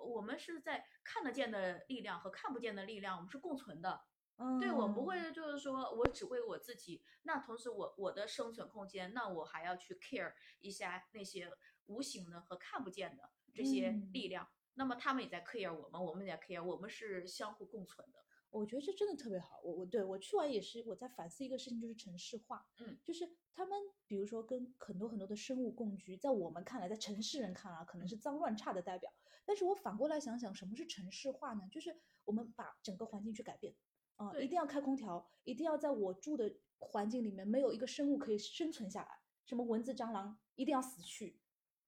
[0.00, 4.00] 我们是在看得见的力量和看不见的力量，我们是共存的。
[4.38, 11.50] 嗯，对我不会就是说我只为我自己，那同时我我的生存空间，那我还要去 care 一下那些
[11.86, 14.48] 无形的和看不见的这些力量。
[14.74, 18.24] 那么他们也在 care 我们，我们也在 care，我们是相互共存的。
[18.50, 19.60] 我觉得这真的特别好。
[19.62, 22.64] 我我对我去完也是我在反思一个事情，就是城市化。
[22.78, 29.12] 嗯，就是他们比如说跟很多很多的生物共居，在我们看来，在城市人看来可能是脏乱差的代表。
[29.44, 31.68] 但是我反过来想想，什么是城市化呢？
[31.72, 33.74] 就是我们把整个环境去改变，
[34.18, 41.40] 啊，一定要开空调，一定要在我住的环境里面没有一个生物可以生存下来，什么蚊子、蟑螂一定要死去，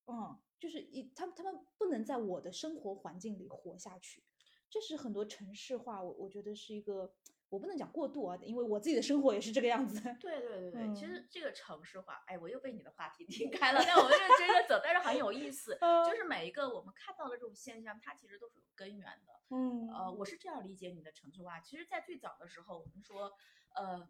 [0.07, 4.25] 嗯，就是一他们他们不能在我的生活环境里活下去。
[4.69, 7.13] 这是很多城市化，我我觉得是一个，
[7.51, 10.01] 我不能讲过度啊，因为我自己的生活也是这个样子。
[10.21, 19.41] 对对对对，嗯其实这个城市化，哎，我又被你的话题引开了，但我们这追着走，但是很有意思， 嗯就是每一个我们看到的这种现象，它其实都是有根源的。
[19.51, 21.59] 嗯呃，我是这样理解你的城市化。
[21.59, 23.33] 其实，在最早的时候，我们说，
[23.75, 24.09] 呃，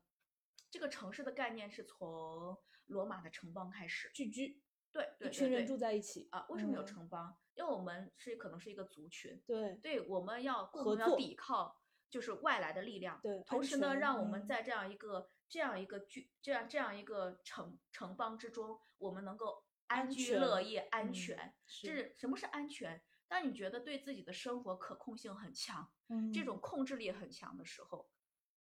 [0.70, 4.11] 这个城市的概念是从罗马的城邦开始。
[4.12, 4.61] 聚居，
[4.92, 7.35] 对对对一群人住在一起啊，为什么有嗯城邦？
[7.55, 11.74] 因为我们是可能是一个族群，对对，我们要共合同要抵抗
[12.11, 13.18] 就是外来的力量。
[13.23, 21.55] 对同时呢，让我们嗯在这样一个这样一个居这样这样一个城城邦之中，我们能够安安居乐业、安嗯全。
[21.64, 23.03] 是是什么是安全？
[23.29, 28.11] 当你觉得对自己的生活可控性很强，嗯这种控制力很强的时候，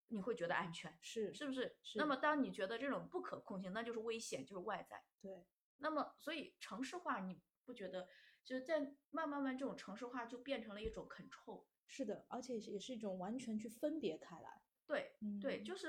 [0.08, 1.76] 你会觉得安全，是是不是？
[1.82, 5.02] 是那么当你觉得这种不可控性，那就是危险，就是外在。
[5.20, 5.44] 对
[5.78, 8.06] 那么，所以城市化，你不觉得
[8.44, 11.64] 就是在慢慢慢这种城市化就变成了一种 control？
[11.92, 14.62] 是的，而且也是一种完全去分别开来。
[14.86, 15.88] 对对，嗯就是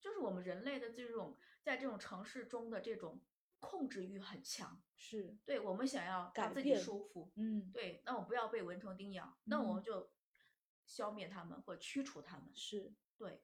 [0.00, 3.22] 就是我们人类的这种在这种城市中的这种
[3.60, 4.82] 控制欲很强。
[4.96, 10.10] 是，对我们想要改让自己舒服，嗯，对，那我不要被蚊虫叮咬，那我嗯们就
[10.86, 12.50] 消灭它们或驱除它们。
[12.52, 13.42] 是，对，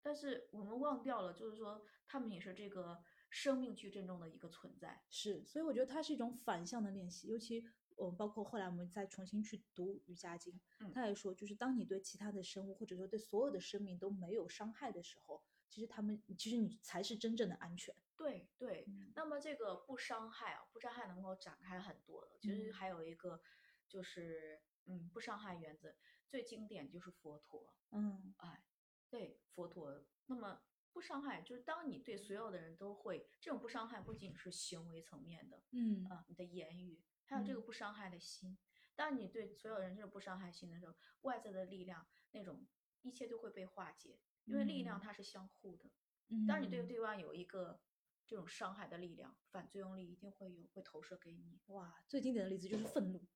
[0.00, 5.02] 但是我们忘掉了，就是说他们也是这个生命矩阵中的一个存在。
[5.10, 7.64] 是，所以我觉得它是一种反向的练习，尤其
[7.96, 17.94] 我们包括后来我们再重新去读瑜伽经，嗯他也说，就是当你对其他的生物或者说对所有的生命都没有伤害的时候，其实他们其实你才是真正的安全。
[18.16, 22.38] 对对，嗯那么这个不伤害啊，不伤害能够展开很多的。
[22.38, 23.40] 其实嗯还有一个
[23.88, 25.94] 就是，嗯，不伤害原则
[26.28, 28.64] 最经典就是佛陀，嗯哎，
[29.08, 30.04] 对佛陀。
[30.26, 30.60] 那么
[30.92, 38.56] 不伤害，就是当你对所有的人都会这种不伤害，不仅是行为层面的，嗯啊，你的言语，还有这个嗯不伤害的心。
[38.94, 42.66] 当你对所有人这种不伤害心的时候，外在的力量那种
[43.02, 45.90] 一切都会被化解，因为力量嗯它是相互的。
[46.28, 47.80] 嗯，当你对对方有一个
[48.26, 51.60] 这种伤害的力量，反作用力一定会有，会投射给你。
[51.66, 53.26] 哇，最经典的例子就是愤怒。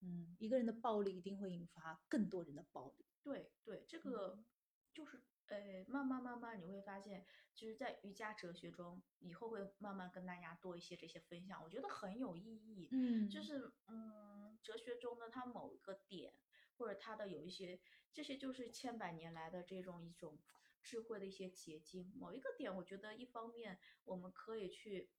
[0.00, 3.06] 嗯，一个人的暴力一定会引发更多人的暴力。
[3.22, 4.44] 对对，这个嗯
[4.92, 12.88] 就是呃，慢慢慢慢你会发现，就是，在瑜伽哲学中，以后会慢慢跟大家多一些这些分享，我觉得很有意义。
[12.92, 16.32] 嗯就是嗯，哲学中的它某一个点，
[16.78, 17.80] 或者它的有一些，
[18.12, 20.38] 这些就是千百年来的这种一种
[20.82, 22.12] 智慧的一些结晶。
[22.16, 25.10] 某一个点，我觉得一方面我们可以去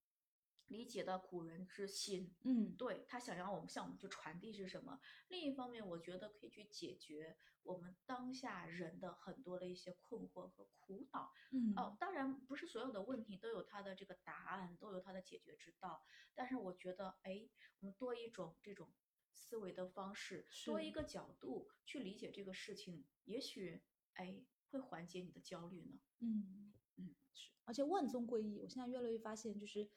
[0.73, 4.99] 理解到古人之心，嗯对他想要我们向我们去传递是什么。
[5.29, 11.31] 另一方面，我觉得可以去解决我们当下人的很多的一些困惑和苦恼。
[11.51, 16.03] 嗯哦，当然不是所有的问题都有它的这个答案，都有它的解决之道。
[16.33, 17.47] 但是我觉得，哎，
[17.79, 18.91] 我们多一种这种
[19.31, 23.83] 思维的方式，多一个角度去理解这个事情，也许
[24.13, 25.99] 哎会缓解你的焦虑呢。
[26.19, 29.89] 嗯嗯，是，而且万宗归一，我现在越来越发现，就是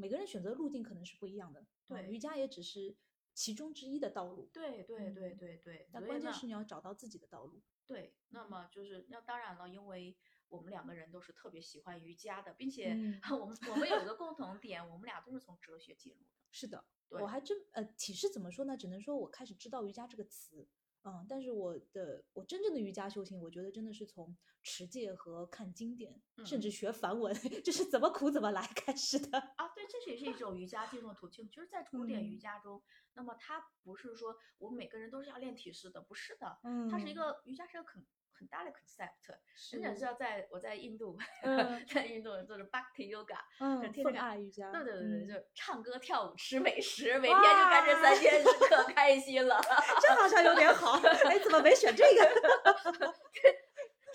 [0.00, 1.64] 每个人选择的路径可能是不一样的。
[1.86, 2.96] 对嗯瑜伽也只是
[3.34, 4.48] 其中之一的道路。
[4.52, 7.62] 对对对嗯对对，但所以呢关键是你要找到自己的道路。
[7.86, 10.16] 对，那么就是那当然了，因为
[10.48, 16.30] 我们两个人都是特别喜欢瑜伽的，并且嗯 我们我们有一个共同点，我们俩都是从哲学进入的。
[16.50, 18.76] 是的，我还真呃，体式怎么说呢？
[18.76, 20.68] 只能说我开始知道瑜伽这个词，
[21.02, 27.34] 嗯，但是我的我真正的瑜伽修行，我觉得真的是从持戒和看经典，甚嗯至学梵文，
[27.64, 29.38] 就是怎么苦怎么来开始的。
[29.38, 31.48] 啊，对，这也是一种瑜伽进入途径。
[31.50, 32.82] 就是在古典瑜嗯伽中，
[33.14, 38.04] 那么它不是说我们每个人都是要练体式的，不是的，嗯它是一个瑜伽是个很
[38.40, 39.36] 很大的 concept。
[39.72, 49.60] 人家知道在我在印度， 嗯在印度做着 Bhakti Yoga，嗯，奉天天爱瑜伽，对对对就唱歌跳舞吃美食，每天就干这三件事，可 开心了。
[50.00, 50.98] 这好像有点好，
[51.28, 53.14] 哎，怎么没选这个？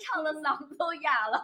[0.00, 1.40] 唱的嗓子都哑了。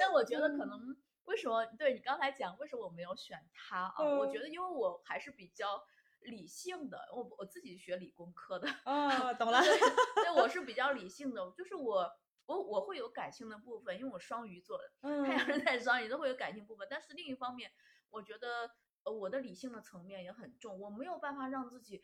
[0.00, 0.96] 但我觉得可能
[1.26, 4.02] 为什么对你刚才讲为什么我没有选它啊？
[4.18, 5.80] 我觉嗯得因为我还是比较
[6.24, 9.60] 理性的，我我自己学理工科的，啊，懂了。
[10.16, 12.10] 对，我是比较理性的，就是我。
[12.44, 16.86] 我我会有感性的部分，因为我双鱼座的，太阳嗯人在双鱼都会有感性部分。
[16.90, 17.70] 但是另一方面，
[18.10, 18.68] 我觉得
[19.04, 22.02] 呃我的理性的层面也很重，我没有办法让自己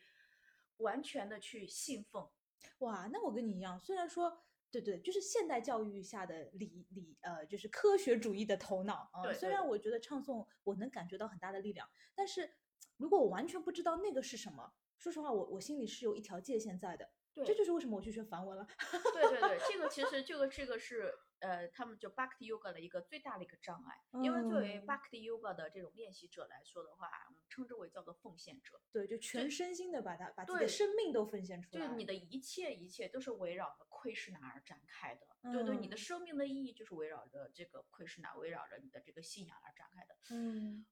[0.77, 2.31] 完全的去信奉。
[2.79, 4.41] 哇，那我跟你一样，虽然说。
[4.71, 9.23] 对对，就是现代教育下的理理呃，就是科学主义的头脑啊。
[9.23, 12.53] 对对对虽然我觉得唱诵我能感觉到很大的力量，但是
[12.99, 17.09] 如果我完全不知道那个是什么，说实话，我我心里是有一条界限在的。
[17.33, 18.67] 对，这就是为什么我去学梵文了。
[19.13, 31.81] 对对对，这个其实 这个这个是呃，他们就 Bhakti Yoga 的一个最大的一个障碍，因为作为嗯 Bhakti Yoga 的这种练习者来说的话，我们称之为叫做奉献者，对，就全身心的把它把自己的生命都奉献出来。
[31.81, 40.17] 就是你的一切一切都是围绕着窥视哪而展开的，对对，你的嗯生命的意义就是围绕着这个窥视哪，围绕着你的这个信仰而展开的。
[40.31, 40.85] 嗯，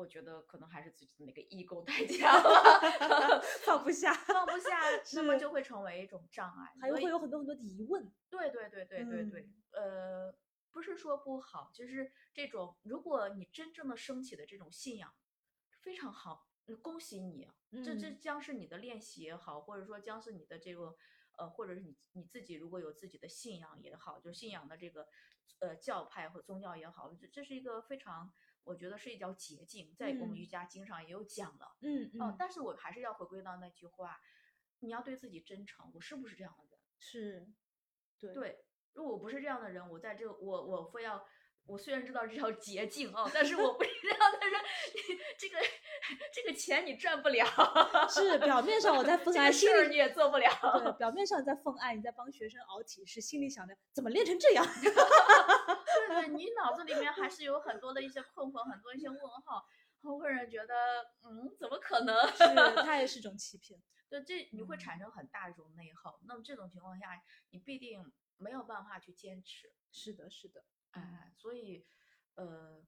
[0.00, 4.80] 我觉得可能还是自己的那个 ego 太强了， 放不下， 放不下，
[5.14, 6.72] 那么就会成为一种障碍。
[6.80, 8.10] 还有会有很多很多的疑问。
[8.30, 10.34] 对对对对对对，嗯呃，
[10.72, 15.14] 不是说不好，就是这种，如果你真正的升起的这种信仰，
[15.82, 17.46] 非常好，嗯恭喜你，
[17.84, 20.96] 这这嗯将是你的练习也好，或者说将是你的这个，
[21.38, 25.06] 呃，或者是你你自己如果有自己的信仰也好，就信仰的这个，
[25.60, 28.32] 呃，教派或宗教也好，这这是一个非常，
[28.64, 34.20] 我觉得是一条捷径，在我们瑜嗯伽经上也有讲了，嗯哦、嗯，但是我还是要回归到那句话，
[34.80, 36.78] 你要对自己真诚，我是不是这样的人？
[36.98, 37.48] 是，
[38.18, 38.34] 对。
[38.34, 41.26] 对，如果我不是这样的人，我在这个我我非要，
[41.66, 44.58] 我虽然知道这条捷径啊、但是我不知道，他说，
[45.08, 45.56] 你这个
[46.32, 47.46] 这个钱你赚不了，
[48.10, 50.50] 是表面上我在奉这爱，心里个你也做不了。
[50.82, 54.66] 对，表面上你在奉爱，你在帮学生熬体式，心里想着怎么练成这样。
[54.82, 59.64] 对对，你脑子里面还是有很多的一些困惑，很多一些问号，
[60.18, 60.74] 会让人觉得，
[61.22, 62.16] 嗯，怎么可能？
[62.32, 63.80] 是，它也是种欺骗。
[64.08, 66.18] 对，这你会嗯产生很大一种内耗。
[66.26, 67.06] 那么这种情况下，
[67.50, 69.72] 你必定没有办法去坚持。
[69.92, 71.86] 是的，是的，哎，所以，
[72.34, 72.84] 呃，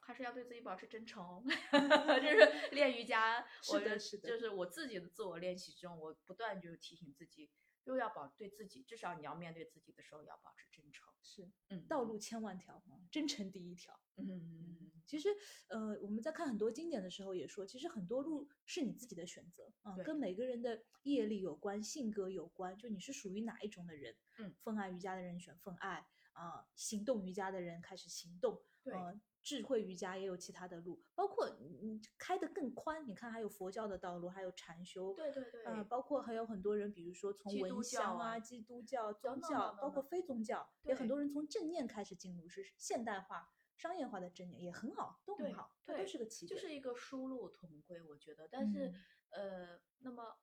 [0.00, 1.42] 还是要对自己保持真诚哦。
[2.20, 7.50] 就是练瑜伽，我就是的的就是我自己的自我练习中，我不断就是提醒自己，
[7.84, 11.08] 又要保对自己，至少你要面对自己的时候要保持真诚。
[11.22, 14.00] 是嗯，道路千万条，真诚第一条。
[14.16, 15.28] 嗯，其实，
[15.68, 24.16] 呃，我们在看很多经典的时候也说，其实很多路是你自己的选择啊、对跟每个人的业力有关，性格有关，就你是属于哪一种的人。
[24.38, 26.06] 嗯，奉爱瑜伽的人选奉爱
[26.40, 28.62] 啊、行动瑜伽的人开始行动。
[28.82, 33.06] 对呃，智慧瑜伽也有其他的路，包括嗯开得更宽。
[33.06, 35.12] 你看，还有佛教的道路，还有禅修。
[35.14, 46.58] 对对对，呃，包括还有很多人，比如说从基督闻香教啊基督教、宗教，包括非宗教，也很多人从正念开始进入，是现代化、商业化的正念，也很好，都很对好，它都是个起点。
[46.58, 48.48] 就是一个殊路同归，我觉得。
[48.48, 50.38] 但是，嗯呃，那么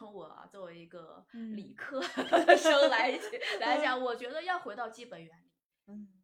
[0.00, 1.54] 从我啊作为一个嗯。
[1.54, 2.00] 理科
[2.56, 3.10] 生来
[3.60, 5.52] 来讲，我觉得要回到基本原理。
[5.86, 6.22] 嗯。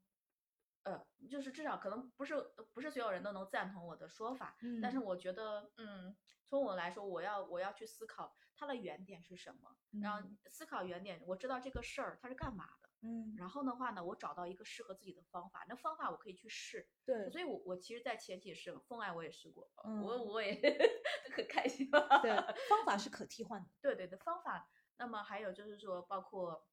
[0.85, 2.35] 呃，就是至少可能不是
[2.73, 5.03] 不是所有人都能赞同我的说法，但是嗯。
[5.05, 10.39] 我觉得，嗯，从我来说，我要我要去思考它的原点是什么，然后嗯。
[10.47, 17.31] 思考原点，我知道这个事儿它是干嘛的，嗯，然后的话呢，我找到一个适合自己的方法，那方法我可以去试，对。
[17.31, 20.33] 所以我我其实，在前期是风爱我也试过，嗯我嗯。
[20.33, 20.55] 我也
[21.37, 21.89] 很开心，
[22.23, 22.31] 对，
[22.69, 23.11] 方法是。
[23.11, 23.69] 可替换的。
[23.83, 24.69] 对对的方法。
[24.99, 26.67] 那么还有就是说，包括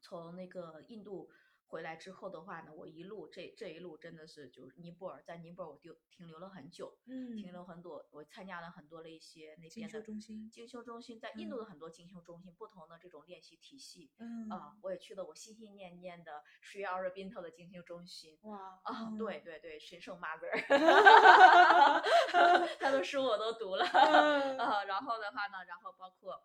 [0.00, 1.30] 从那个印度
[1.66, 7.36] 回来之后的话呢，我一路这这一路真的是就是尼泊尔，在尼泊尔我丢停留了很久，嗯。
[7.36, 11.58] 停留很多，我参加了很多的一些那边的修中心进修中心，在印度嗯。
[11.58, 14.12] 的很多进修中心，不同的这种练习体系。
[14.18, 14.48] 嗯。
[14.50, 18.78] 啊，我也去了我心心念念的 Sri Aurobindo 的进修中心，哇。
[18.84, 19.18] 啊，嗯。
[19.18, 20.52] 对对对，神圣 Mother，
[22.78, 24.58] 他的书我都读了，嗯。
[24.58, 26.44] 啊，然后的话呢，然后包括，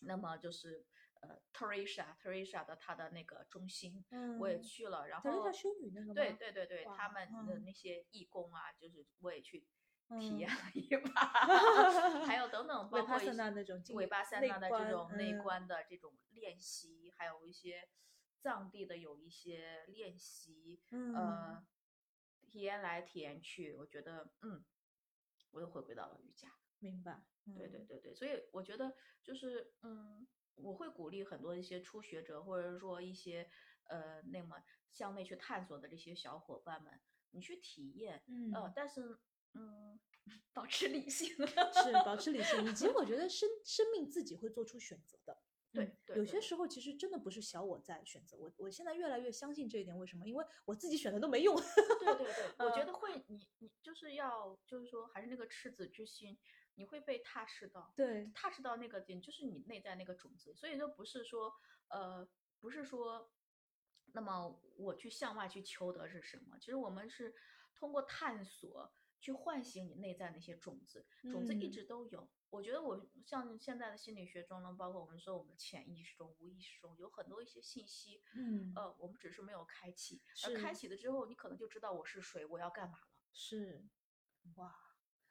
[0.00, 0.86] 那么就是
[1.28, 4.04] 呃 Teresa Teresa 的他的那个中心，
[4.38, 7.64] 我也嗯去了，然后德雷莎修女那个对对对对，他们的嗯。
[7.64, 9.66] 那些义工啊，就是我也去体
[10.10, 11.26] 嗯验了一把，
[12.26, 15.42] 还有等等， 包括一些纳那种经韦巴塞内纳的这观种内嗯。
[15.42, 17.88] 观的这种练习，还有一些
[18.38, 21.14] 藏地的有一些练习，嗯。
[21.14, 21.66] 呃，
[22.46, 24.64] 体验来体验去，我觉得，嗯，
[25.50, 26.48] 我又回归到了瑜伽。
[26.78, 27.12] 明白。
[27.48, 33.48] 嗯对对对对，所以我觉得就是，嗯，我会鼓励很多一些初学者，或者是说一些
[33.84, 34.56] 呃，那么
[34.90, 39.18] 向内去探索的这些小伙伴们，你去体验，嗯呃，但是，
[39.54, 39.98] 嗯，
[40.52, 41.28] 保持理性。
[41.46, 45.38] 是保持理性，以及我觉得 生生命自己会做出选择的。
[45.72, 49.94] 对有些时候其实真的不是小我在选择，我我现在越来越相信这一点。
[49.98, 50.26] 为什么？
[50.26, 51.54] 因为我自己选的都没用。
[51.54, 56.38] 对对对， 我觉嗯得会，你你就是要，就是说，还是那个赤子之心，
[56.76, 60.54] 你会被踏实到，对，踏实到那个点，就是你内在那个种子。
[60.54, 61.52] 所以就，不是说，
[61.88, 62.26] 呃，
[62.60, 63.30] 不是说，
[64.12, 66.58] 那么我去向外去求得是什么？
[66.58, 67.34] 其实我们是
[67.74, 72.30] 通过探索去唤醒你内在那些种子，种子一嗯直都有。
[72.48, 83.08] 我觉得我像现在的心理学中呢，包括我们说我们的潜意识中、无意识中有很多一些信息，嗯，呃，我们只是没有开启，而开启了之后，你可能就知道我是谁，我要干嘛了。
[83.32, 83.88] 是，
[84.54, 84.74] 哇，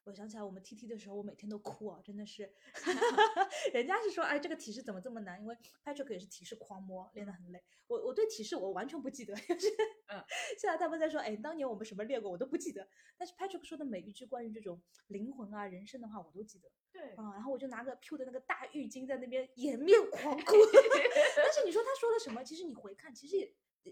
[0.06, 2.54] 我想起来我们 TT 的时候，我每天都哭啊，真的是。
[3.74, 5.42] 人家是说，哎，这个体式怎么这么难？
[5.42, 7.64] 因为 Patrick 也是体式狂魔，练得很累。
[7.88, 9.68] 我我对体式我完全不记得， 就是
[10.14, 10.24] 嗯，
[10.60, 12.88] 现在他们在说，哎，当年我们什么练过，我都不记得。
[13.18, 16.70] 但是 Patrick 说的每一句关于这种灵魂啊、人生的话，我都记得。
[16.92, 20.54] 对啊，然后我就拿个 Q 的那个大浴巾在那边掩面狂哭。
[21.36, 22.44] 但是你说他说了什么？
[22.44, 23.52] 其实你回看，其实也。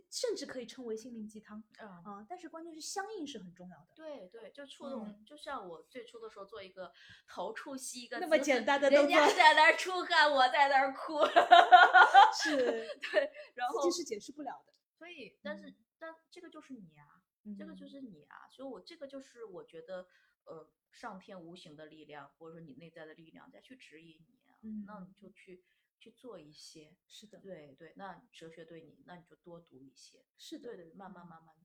[0.10, 2.26] 甚至可以称为心灵鸡汤啊！
[2.30, 3.88] 但是关键是相应是很重要的。
[3.96, 6.92] 对对，就触动，就像我最初的时候做一个
[7.28, 11.20] 头触吸一个那么简单的动作，人家 在那儿出汗，我在那儿哭，
[12.44, 12.56] 是，
[13.12, 14.74] 对，然后自己是解释不了的。
[14.98, 17.22] 所以，但是，但这个就是你啊，
[17.58, 20.08] 这个就是你啊，所以我这个就是我觉得，
[20.46, 25.64] 呃，上天无形的力量，或者说你内在的力量在去指引你啊，那你就去。
[26.04, 31.56] 去做一些，是的，对对，那哲学对你，那你就多读一些，是的，对对，慢慢慢慢，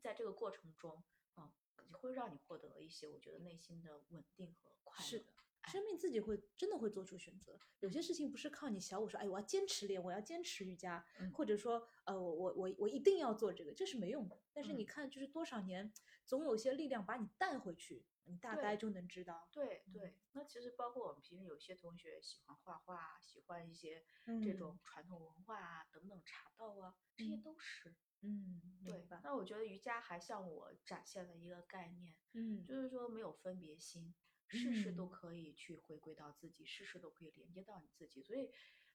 [0.00, 1.02] 在这个过程中，
[1.36, 1.50] 嗯，
[1.94, 5.10] 会让你获得一些我觉得内心的稳定和快乐。
[5.10, 5.32] 是的，
[5.72, 7.58] 生命自己会真的会做出选择。
[7.80, 14.40] 有些事情不是靠你小我说，哎，我要坚持练，我要坚持瑜伽，或者说，呃，我我我我一定要做这个，这是没用的。
[14.52, 15.92] 但是你看，就是多少年，
[16.30, 18.06] 总有些力量把你带回去。
[18.24, 20.14] 你大概就能知道，对对。
[20.32, 24.04] 那其实包括我们平时有些同学喜欢画画，喜欢一些
[24.40, 29.20] 这种传统文化啊等等茶道啊，这些都是，嗯，对吧。
[29.24, 34.14] 那我觉得瑜伽还向我展现了一个概念，嗯，就是说没有分别心，
[34.46, 38.22] 事事都可以去回归到自己，事事都可以连接到你自己。
[38.22, 38.52] 所以，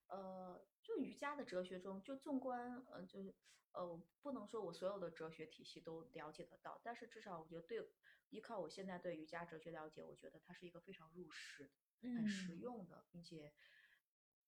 [0.08, 3.34] 呃，就瑜伽的哲学中，就纵观，呃，就是
[3.74, 7.88] 呃，不能说我所有的哲学体系都了解得到，但是至少我觉得对。
[8.32, 13.54] 依靠我现在对瑜伽哲学了解，我觉得它是一个非常入世、很实用的，并且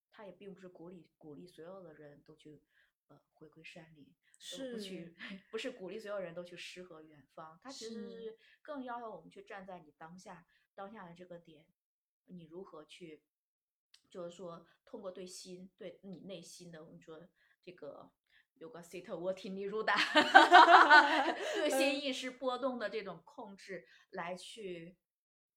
[0.10, 2.64] 它也并不是鼓励鼓励所有的人都去
[3.08, 5.16] 呃回归山林，是不去
[5.52, 11.66] 不是鼓励所有人都去诗和远方，它其实是更要求我们去站在你当下当下的这个点，
[12.26, 13.24] 你如何去，
[14.10, 17.28] 就是说通过对心对你内心的我们说
[17.62, 18.12] 这个。
[18.60, 19.94] 有个 sit 我听你入 的，
[21.54, 24.98] 对心意识波动的这种控制，来去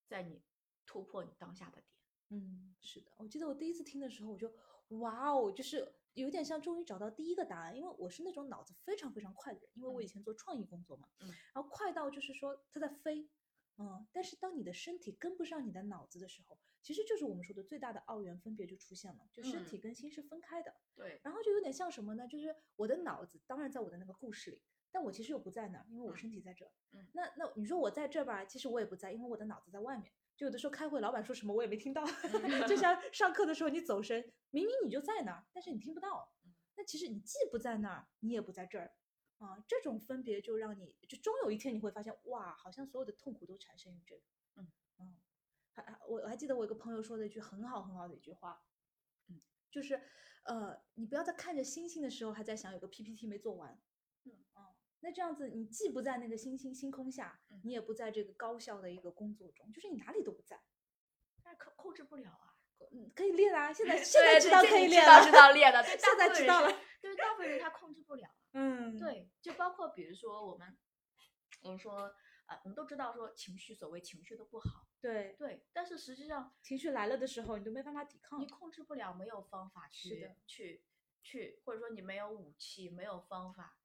[0.06, 0.42] 在你
[0.84, 1.84] 突破你当下的点。
[2.28, 4.52] 嗯，是的，我记得我第一次听的时候，我就
[4.98, 13.30] 哇哦，就是有点像终于找到第一个答案，因为我是那种脑子非常非常快的人，因为我以前做创意工作嘛，嗯，然后快到就是说它在飞，
[13.78, 16.58] 嗯，但是当你的身体跟不上你的脑子的时候。
[16.82, 20.74] 其实就是我们说的最大的二元分别就出现了，就身体跟心是分开的。
[20.94, 22.26] 对，然后就有点像什么呢？
[22.26, 26.64] 就是我的脑子当然在我的那个故事里，但我其实又不在那儿，因为我身体在这。
[26.92, 30.12] 嗯，那那你说我在这吧，其实我也不在，因为我的脑子在外面。
[30.36, 32.02] 就有的时候开会，老板说什么我也没听到，
[32.66, 36.32] 就像上课的时候你走神，明明你就在那儿，但是你听不到。
[36.76, 38.94] 那其实你既不在那儿，你也不在这儿
[39.36, 39.62] 啊。
[39.68, 44.22] 这种分别就让你就终有一天你会发现，哇，好像所有的痛苦都产生于这个。
[46.06, 48.62] 我还记得我一个朋友说的一句很好很好的一句话，
[49.28, 50.00] 嗯，就是，
[50.44, 53.80] 呃，你不要在看着星星的时候还在想有个 PPT 没做完，
[54.24, 54.32] 嗯。
[54.54, 60.60] 哦，那这样子你既不在那个星星星空下，你也不在这个高效的一个工作中，就是你哪里都不在，
[61.42, 62.56] 但是控控制不了啊，
[62.92, 70.76] 嗯，可以练啊，现在 现在知道可以练了，知道练了，现在知道了，对 大部分人他控制不了， 嗯，对，就包括比如说我们，
[71.62, 72.12] 我们说。
[72.50, 80.84] 呃我们都知道说情绪，所谓情绪都不好，对对，但是实际上情绪来了的时候，你都没办法抵抗，你控制不了，没有方法去去
[81.22, 83.78] 去，或者说你没有武器，没有方法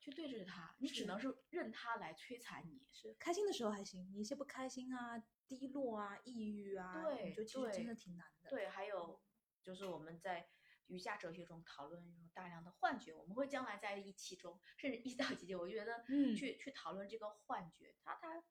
[0.00, 2.86] 去对着它，你只能是任它来摧残你。
[2.90, 8.50] 是开心的时候还行，你一些不开心啊、低落啊、抑郁啊，对，就其实真的挺难的。
[8.50, 9.20] 对，还有
[9.62, 10.48] 就是我们在。
[10.88, 16.04] 瑜伽哲学中讨论有大量的幻觉，我们会将来在一期中，甚至一到几节，我觉得
[16.36, 17.96] 去去讨论这个幻觉。
[18.04, 18.44] 它它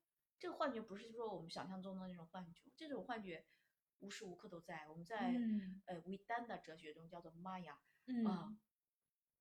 [0.44, 3.46] 这个幻觉不是说我们想象中的那种幻觉，这种幻觉
[4.00, 4.86] 无时无刻都在。
[4.90, 5.34] 我们在
[5.86, 7.80] 呃维丹的哲学中叫做玛雅。
[8.08, 8.60] 嗯，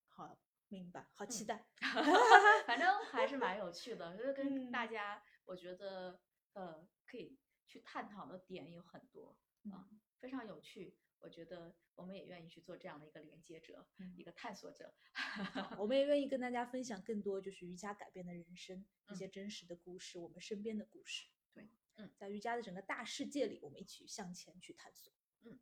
[0.07, 0.39] 好
[0.69, 1.67] 明白，好期待。
[2.65, 6.21] 反正还是蛮有趣的，就是跟大家，我觉得
[6.53, 7.37] 呃可以
[7.67, 9.37] 去探讨的点有很多
[9.73, 9.89] 啊，
[10.21, 10.95] 非常有趣。
[11.23, 14.93] 我觉得我们也愿意去做这样的一个连接者，一个探索者。
[15.79, 21.29] 我们也愿意跟大家分享更多，就是瑜伽改变的人生一些真实的故事，我们身边的故事。
[21.53, 25.13] 对，嗯，在瑜伽的整个大世界里，我们一起向前去探索。
[25.43, 25.57] 嗯，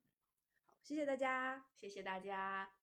[0.65, 2.80] 好，谢谢大家，谢谢大家。